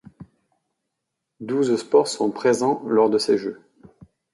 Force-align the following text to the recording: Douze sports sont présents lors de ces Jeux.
Douze 1.41 1.77
sports 1.79 2.07
sont 2.07 2.31
présents 2.31 2.81
lors 2.87 3.11
de 3.11 3.19
ces 3.19 3.37
Jeux. 3.37 3.61